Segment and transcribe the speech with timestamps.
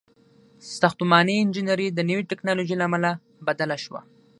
[0.79, 3.11] •ساختماني انجینري د نوې ټیکنالوژۍ له امله
[3.47, 4.01] بدله شوه.